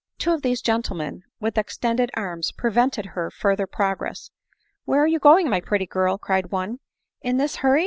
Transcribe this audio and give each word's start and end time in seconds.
Two 0.17 0.31
of 0.31 0.41
these 0.41 0.63
gentlemen, 0.63 1.21
with 1.39 1.59
extended 1.59 2.09
arms, 2.15 2.51
prevent 2.51 2.97
ed 2.97 3.05
her 3.13 3.29
further 3.29 3.67
progress." 3.67 4.31
Where 4.85 5.03
are 5.03 5.07
you 5.07 5.19
going, 5.19 5.47
my 5.47 5.61
pretty 5.61 5.85
girl," 5.85 6.17
cried 6.17 6.49
one, 6.49 6.79
"in 7.21 7.37
this 7.37 7.57
hurry? 7.57 7.79